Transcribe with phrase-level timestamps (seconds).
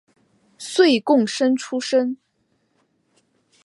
[0.57, 2.17] 岁贡生出身。